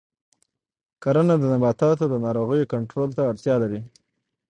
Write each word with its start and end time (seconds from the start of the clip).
کرنه 1.03 1.35
د 1.39 1.43
نباتاتو 1.53 2.05
د 2.09 2.15
ناروغیو 2.25 2.69
کنټرول 2.73 3.09
ته 3.17 3.21
اړتیا 3.29 3.55
لري. 3.63 3.81